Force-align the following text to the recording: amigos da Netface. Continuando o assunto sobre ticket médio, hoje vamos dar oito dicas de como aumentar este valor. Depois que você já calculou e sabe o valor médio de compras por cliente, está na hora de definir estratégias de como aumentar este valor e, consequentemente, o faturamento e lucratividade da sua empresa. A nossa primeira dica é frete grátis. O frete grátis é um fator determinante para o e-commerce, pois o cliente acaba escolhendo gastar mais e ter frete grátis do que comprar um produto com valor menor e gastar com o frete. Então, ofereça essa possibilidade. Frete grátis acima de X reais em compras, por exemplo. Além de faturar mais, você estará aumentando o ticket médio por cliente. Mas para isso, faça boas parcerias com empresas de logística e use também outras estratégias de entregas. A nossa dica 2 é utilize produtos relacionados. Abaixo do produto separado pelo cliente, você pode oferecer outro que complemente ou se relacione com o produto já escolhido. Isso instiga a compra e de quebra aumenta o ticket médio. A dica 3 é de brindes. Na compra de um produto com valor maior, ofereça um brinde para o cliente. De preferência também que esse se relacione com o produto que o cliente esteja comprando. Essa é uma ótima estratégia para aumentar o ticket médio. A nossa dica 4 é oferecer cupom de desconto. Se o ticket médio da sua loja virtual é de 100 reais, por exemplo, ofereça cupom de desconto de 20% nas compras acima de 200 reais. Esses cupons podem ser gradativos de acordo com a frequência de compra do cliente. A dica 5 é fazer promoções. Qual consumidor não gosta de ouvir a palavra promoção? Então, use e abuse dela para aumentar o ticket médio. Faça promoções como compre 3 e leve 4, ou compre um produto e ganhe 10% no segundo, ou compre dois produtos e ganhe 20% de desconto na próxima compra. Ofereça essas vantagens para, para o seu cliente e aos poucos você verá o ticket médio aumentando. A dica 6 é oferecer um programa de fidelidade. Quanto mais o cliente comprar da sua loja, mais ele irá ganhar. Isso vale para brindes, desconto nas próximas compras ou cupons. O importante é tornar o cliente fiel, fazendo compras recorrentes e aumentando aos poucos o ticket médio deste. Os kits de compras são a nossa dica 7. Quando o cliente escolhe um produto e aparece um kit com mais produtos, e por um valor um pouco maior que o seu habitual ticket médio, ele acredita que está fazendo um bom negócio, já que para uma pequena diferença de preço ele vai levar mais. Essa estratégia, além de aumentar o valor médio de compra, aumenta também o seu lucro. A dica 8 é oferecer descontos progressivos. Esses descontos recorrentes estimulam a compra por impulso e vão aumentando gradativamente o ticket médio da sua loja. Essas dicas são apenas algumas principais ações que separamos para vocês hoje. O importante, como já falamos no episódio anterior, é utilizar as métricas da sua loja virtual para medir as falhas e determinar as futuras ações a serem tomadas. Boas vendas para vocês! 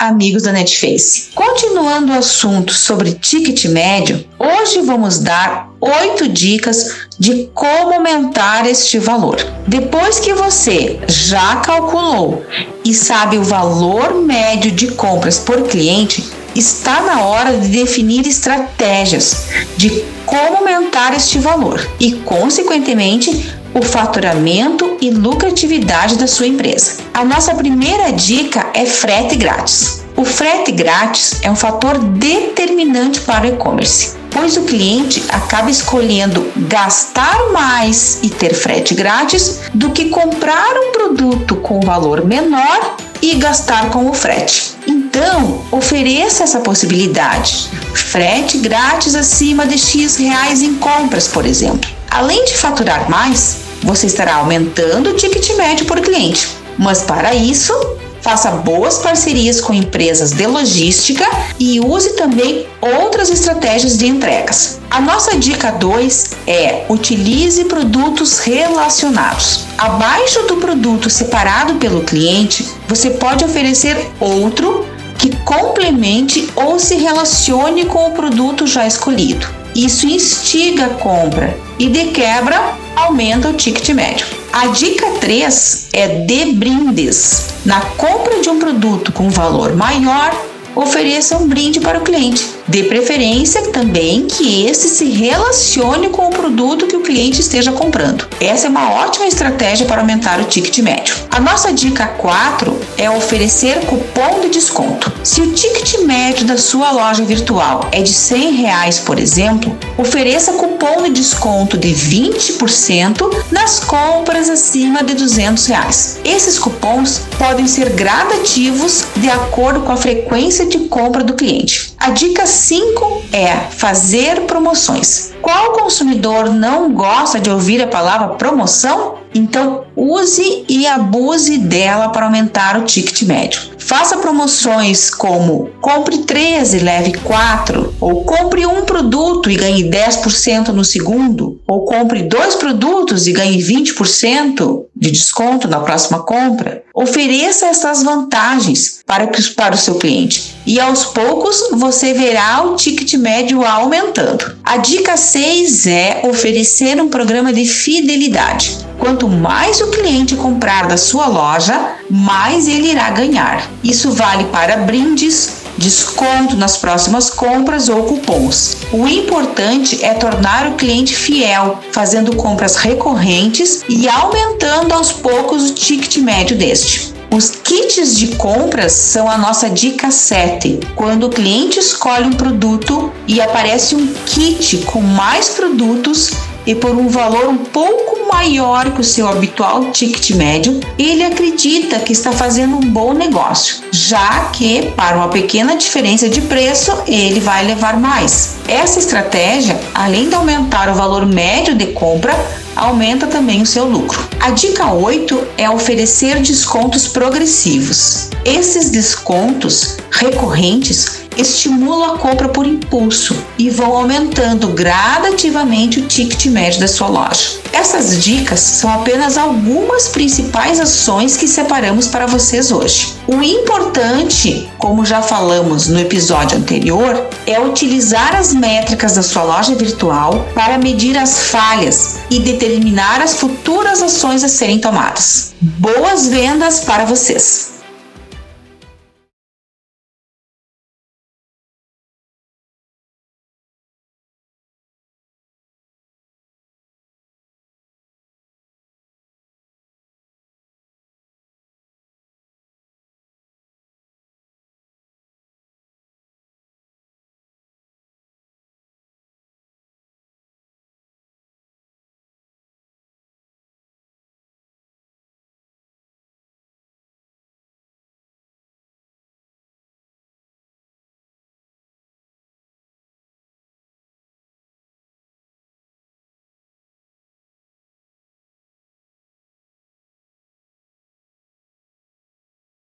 amigos 0.00 0.44
da 0.44 0.52
Netface. 0.52 1.28
Continuando 1.34 2.12
o 2.12 2.16
assunto 2.16 2.72
sobre 2.72 3.12
ticket 3.12 3.66
médio, 3.66 4.24
hoje 4.38 4.80
vamos 4.80 5.18
dar 5.18 5.68
oito 5.78 6.26
dicas 6.26 7.06
de 7.18 7.50
como 7.52 7.92
aumentar 7.92 8.66
este 8.66 8.98
valor. 8.98 9.36
Depois 9.66 10.18
que 10.18 10.32
você 10.32 10.98
já 11.06 11.56
calculou 11.56 12.42
e 12.82 12.94
sabe 12.94 13.36
o 13.36 13.44
valor 13.44 14.14
médio 14.22 14.72
de 14.72 14.88
compras 14.88 15.38
por 15.38 15.64
cliente, 15.64 16.24
está 16.54 17.02
na 17.02 17.20
hora 17.20 17.58
de 17.58 17.68
definir 17.68 18.26
estratégias 18.26 19.44
de 19.76 20.02
como 20.24 20.58
aumentar 20.58 21.14
este 21.14 21.38
valor 21.38 21.86
e, 22.00 22.12
consequentemente, 22.12 23.54
o 23.74 23.82
faturamento 23.82 24.96
e 25.00 25.10
lucratividade 25.10 26.16
da 26.16 26.26
sua 26.26 26.46
empresa. 26.46 26.98
A 27.14 27.24
nossa 27.24 27.54
primeira 27.54 28.10
dica 28.12 28.66
é 28.74 28.84
frete 28.84 29.36
grátis. 29.36 30.02
O 30.16 30.24
frete 30.24 30.72
grátis 30.72 31.38
é 31.42 31.50
um 31.50 31.56
fator 31.56 31.98
determinante 31.98 33.20
para 33.20 33.46
o 33.46 33.48
e-commerce, 33.48 34.16
pois 34.30 34.56
o 34.56 34.62
cliente 34.62 35.24
acaba 35.30 35.70
escolhendo 35.70 36.50
gastar 36.68 37.50
mais 37.52 38.18
e 38.22 38.28
ter 38.28 38.52
frete 38.54 38.94
grátis 38.94 39.60
do 39.72 39.90
que 39.90 40.10
comprar 40.10 40.74
um 40.76 40.92
produto 40.92 41.56
com 41.56 41.80
valor 41.80 42.24
menor 42.24 42.96
e 43.22 43.36
gastar 43.36 43.90
com 43.90 44.10
o 44.10 44.14
frete. 44.14 44.74
Então, 44.86 45.62
ofereça 45.70 46.42
essa 46.42 46.60
possibilidade. 46.60 47.68
Frete 47.94 48.58
grátis 48.58 49.14
acima 49.14 49.66
de 49.66 49.78
X 49.78 50.16
reais 50.16 50.62
em 50.62 50.74
compras, 50.74 51.28
por 51.28 51.46
exemplo. 51.46 51.99
Além 52.10 52.44
de 52.44 52.56
faturar 52.56 53.08
mais, 53.08 53.58
você 53.82 54.06
estará 54.06 54.34
aumentando 54.34 55.10
o 55.10 55.14
ticket 55.14 55.56
médio 55.56 55.86
por 55.86 56.00
cliente. 56.00 56.48
Mas 56.76 57.02
para 57.02 57.34
isso, 57.34 57.72
faça 58.20 58.50
boas 58.50 58.98
parcerias 58.98 59.60
com 59.60 59.72
empresas 59.72 60.32
de 60.32 60.46
logística 60.46 61.24
e 61.58 61.78
use 61.80 62.16
também 62.16 62.66
outras 62.80 63.30
estratégias 63.30 63.96
de 63.96 64.06
entregas. 64.06 64.80
A 64.90 65.00
nossa 65.00 65.38
dica 65.38 65.70
2 65.70 66.30
é 66.46 66.84
utilize 66.88 67.64
produtos 67.66 68.40
relacionados. 68.40 69.66
Abaixo 69.78 70.42
do 70.48 70.56
produto 70.56 71.08
separado 71.08 71.74
pelo 71.74 72.02
cliente, 72.02 72.68
você 72.88 73.10
pode 73.10 73.44
oferecer 73.44 73.96
outro 74.18 74.84
que 75.16 75.36
complemente 75.44 76.50
ou 76.56 76.78
se 76.78 76.96
relacione 76.96 77.84
com 77.84 78.08
o 78.08 78.12
produto 78.12 78.66
já 78.66 78.86
escolhido. 78.86 79.59
Isso 79.82 80.06
instiga 80.06 80.84
a 80.84 80.90
compra 80.90 81.58
e 81.78 81.88
de 81.88 82.08
quebra 82.08 82.74
aumenta 82.94 83.48
o 83.48 83.54
ticket 83.54 83.88
médio. 83.94 84.26
A 84.52 84.66
dica 84.66 85.12
3 85.12 85.88
é 85.94 86.06
de 86.26 86.52
brindes. 86.52 87.46
Na 87.64 87.80
compra 87.96 88.42
de 88.42 88.50
um 88.50 88.58
produto 88.58 89.10
com 89.10 89.30
valor 89.30 89.74
maior, 89.74 90.38
ofereça 90.76 91.38
um 91.38 91.48
brinde 91.48 91.80
para 91.80 91.98
o 91.98 92.02
cliente. 92.02 92.59
De 92.70 92.84
preferência 92.84 93.62
também 93.72 94.28
que 94.28 94.64
esse 94.64 94.90
se 94.90 95.06
relacione 95.06 96.08
com 96.10 96.28
o 96.28 96.30
produto 96.30 96.86
que 96.86 96.94
o 96.94 97.00
cliente 97.00 97.40
esteja 97.40 97.72
comprando. 97.72 98.28
Essa 98.40 98.68
é 98.68 98.70
uma 98.70 98.92
ótima 98.92 99.26
estratégia 99.26 99.86
para 99.86 100.00
aumentar 100.00 100.38
o 100.38 100.44
ticket 100.44 100.78
médio. 100.78 101.16
A 101.32 101.40
nossa 101.40 101.72
dica 101.72 102.06
4 102.06 102.80
é 102.96 103.10
oferecer 103.10 103.80
cupom 103.86 104.42
de 104.42 104.50
desconto. 104.50 105.12
Se 105.24 105.40
o 105.40 105.52
ticket 105.52 105.98
médio 106.04 106.46
da 106.46 106.56
sua 106.56 106.92
loja 106.92 107.24
virtual 107.24 107.88
é 107.90 108.02
de 108.02 108.12
100 108.12 108.52
reais, 108.52 109.00
por 109.00 109.18
exemplo, 109.18 109.76
ofereça 109.98 110.52
cupom 110.52 111.02
de 111.02 111.10
desconto 111.10 111.76
de 111.76 111.88
20% 111.88 113.28
nas 113.50 113.80
compras 113.80 114.48
acima 114.48 115.02
de 115.02 115.14
200 115.14 115.66
reais. 115.66 116.20
Esses 116.24 116.56
cupons 116.56 117.22
podem 117.36 117.66
ser 117.66 117.90
gradativos 117.90 119.06
de 119.16 119.28
acordo 119.28 119.80
com 119.80 119.90
a 119.90 119.96
frequência 119.96 120.66
de 120.66 120.78
compra 120.80 121.24
do 121.24 121.34
cliente. 121.34 121.92
A 121.98 122.10
dica 122.10 122.46
5 122.60 123.22
é 123.32 123.56
fazer 123.70 124.42
promoções. 124.42 125.32
Qual 125.40 125.72
consumidor 125.72 126.50
não 126.50 126.92
gosta 126.92 127.40
de 127.40 127.48
ouvir 127.48 127.82
a 127.82 127.86
palavra 127.86 128.34
promoção? 128.34 129.18
Então, 129.34 129.84
use 129.96 130.64
e 130.68 130.86
abuse 130.86 131.56
dela 131.56 132.08
para 132.08 132.26
aumentar 132.26 132.76
o 132.78 132.84
ticket 132.84 133.22
médio. 133.22 133.70
Faça 133.78 134.18
promoções 134.18 135.08
como 135.10 135.70
compre 135.80 136.18
3 136.18 136.74
e 136.74 136.78
leve 136.80 137.12
4, 137.12 137.94
ou 138.00 138.24
compre 138.24 138.66
um 138.66 138.84
produto 138.84 139.50
e 139.50 139.56
ganhe 139.56 139.88
10% 139.88 140.68
no 140.68 140.84
segundo, 140.84 141.60
ou 141.66 141.84
compre 141.84 142.22
dois 142.22 142.56
produtos 142.56 143.26
e 143.26 143.32
ganhe 143.32 143.58
20% 143.58 144.84
de 145.00 145.10
desconto 145.10 145.66
na 145.66 145.80
próxima 145.80 146.20
compra. 146.20 146.84
Ofereça 146.94 147.66
essas 147.66 148.02
vantagens 148.02 149.00
para, 149.06 149.26
para 149.56 149.74
o 149.74 149.78
seu 149.78 149.94
cliente 149.94 150.54
e 150.66 150.78
aos 150.78 151.06
poucos 151.06 151.70
você 151.72 152.12
verá 152.12 152.62
o 152.62 152.76
ticket 152.76 153.14
médio 153.14 153.64
aumentando. 153.64 154.54
A 154.62 154.76
dica 154.76 155.16
6 155.16 155.86
é 155.86 156.20
oferecer 156.24 157.00
um 157.00 157.08
programa 157.08 157.52
de 157.52 157.64
fidelidade. 157.64 158.78
Quanto 158.98 159.26
mais 159.26 159.80
o 159.80 159.90
cliente 159.90 160.36
comprar 160.36 160.86
da 160.86 160.98
sua 160.98 161.26
loja, 161.26 161.94
mais 162.10 162.68
ele 162.68 162.90
irá 162.90 163.08
ganhar. 163.08 163.66
Isso 163.82 164.10
vale 164.10 164.44
para 164.44 164.76
brindes, 164.76 165.59
desconto 165.80 166.56
nas 166.56 166.76
próximas 166.76 167.30
compras 167.30 167.88
ou 167.88 168.04
cupons. 168.04 168.76
O 168.92 169.08
importante 169.08 170.04
é 170.04 170.12
tornar 170.12 170.68
o 170.68 170.74
cliente 170.74 171.16
fiel, 171.16 171.80
fazendo 171.90 172.36
compras 172.36 172.76
recorrentes 172.76 173.82
e 173.88 174.06
aumentando 174.06 174.92
aos 174.92 175.10
poucos 175.10 175.70
o 175.70 175.74
ticket 175.74 176.18
médio 176.18 176.56
deste. 176.56 177.14
Os 177.32 177.50
kits 177.50 178.16
de 178.16 178.36
compras 178.36 178.92
são 178.92 179.30
a 179.30 179.38
nossa 179.38 179.70
dica 179.70 180.10
7. 180.10 180.80
Quando 180.94 181.28
o 181.28 181.30
cliente 181.30 181.78
escolhe 181.78 182.26
um 182.26 182.32
produto 182.32 183.10
e 183.26 183.40
aparece 183.40 183.94
um 183.94 184.06
kit 184.26 184.78
com 184.78 185.00
mais 185.00 185.50
produtos, 185.50 186.32
e 186.66 186.74
por 186.74 186.90
um 186.90 187.08
valor 187.08 187.48
um 187.48 187.56
pouco 187.56 188.19
maior 188.32 188.90
que 188.92 189.00
o 189.00 189.04
seu 189.04 189.28
habitual 189.28 189.90
ticket 189.90 190.30
médio, 190.30 190.80
ele 190.98 191.24
acredita 191.24 191.98
que 191.98 192.12
está 192.12 192.32
fazendo 192.32 192.76
um 192.76 192.80
bom 192.80 193.12
negócio, 193.12 193.82
já 193.90 194.46
que 194.50 194.92
para 194.96 195.16
uma 195.16 195.28
pequena 195.28 195.76
diferença 195.76 196.28
de 196.28 196.40
preço 196.42 196.92
ele 197.06 197.40
vai 197.40 197.64
levar 197.64 197.98
mais. 197.98 198.56
Essa 198.68 198.98
estratégia, 198.98 199.78
além 199.94 200.28
de 200.28 200.34
aumentar 200.34 200.88
o 200.88 200.94
valor 200.94 201.26
médio 201.26 201.74
de 201.74 201.86
compra, 201.86 202.34
aumenta 202.76 203.26
também 203.26 203.60
o 203.60 203.66
seu 203.66 203.84
lucro. 203.84 204.28
A 204.40 204.50
dica 204.50 204.92
8 204.92 205.48
é 205.58 205.68
oferecer 205.68 206.40
descontos 206.40 207.08
progressivos. 207.08 208.30
Esses 208.44 208.90
descontos 208.90 209.96
recorrentes 210.10 211.19
estimulam 211.40 212.14
a 212.14 212.18
compra 212.18 212.48
por 212.48 212.66
impulso 212.66 213.36
e 213.58 213.70
vão 213.70 213.96
aumentando 213.96 214.68
gradativamente 214.68 216.00
o 216.00 216.06
ticket 216.06 216.46
médio 216.46 216.80
da 216.80 216.88
sua 216.88 217.08
loja. 217.08 217.60
Essas 217.72 218.22
dicas 218.22 218.60
são 218.60 218.92
apenas 218.92 219.38
algumas 219.38 220.08
principais 220.08 220.78
ações 220.78 221.36
que 221.36 221.48
separamos 221.48 222.08
para 222.08 222.26
vocês 222.26 222.70
hoje. 222.70 223.14
O 223.26 223.42
importante, 223.42 224.68
como 224.76 225.04
já 225.04 225.22
falamos 225.22 225.88
no 225.88 225.98
episódio 225.98 226.58
anterior, 226.58 227.26
é 227.46 227.58
utilizar 227.58 228.34
as 228.36 228.52
métricas 228.52 229.14
da 229.14 229.22
sua 229.22 229.42
loja 229.44 229.74
virtual 229.74 230.46
para 230.54 230.78
medir 230.78 231.16
as 231.16 231.44
falhas 231.44 232.18
e 232.30 232.38
determinar 232.40 233.22
as 233.22 233.36
futuras 233.36 234.02
ações 234.02 234.44
a 234.44 234.48
serem 234.48 234.78
tomadas. 234.78 235.54
Boas 235.60 236.26
vendas 236.26 236.80
para 236.80 237.04
vocês! 237.04 237.69